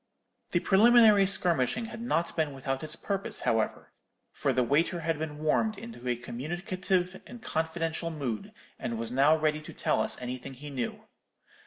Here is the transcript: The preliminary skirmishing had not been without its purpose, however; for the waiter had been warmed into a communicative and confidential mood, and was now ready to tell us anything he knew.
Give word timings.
The 0.49 0.59
preliminary 0.61 1.27
skirmishing 1.27 1.85
had 1.85 2.01
not 2.01 2.35
been 2.35 2.53
without 2.55 2.83
its 2.83 2.95
purpose, 2.95 3.41
however; 3.41 3.91
for 4.31 4.51
the 4.51 4.63
waiter 4.63 5.01
had 5.01 5.19
been 5.19 5.37
warmed 5.37 5.77
into 5.77 6.07
a 6.07 6.15
communicative 6.15 7.21
and 7.27 7.39
confidential 7.39 8.09
mood, 8.09 8.51
and 8.79 8.97
was 8.97 9.11
now 9.11 9.35
ready 9.37 9.61
to 9.61 9.73
tell 9.75 10.01
us 10.01 10.19
anything 10.19 10.55
he 10.55 10.71
knew. 10.71 11.03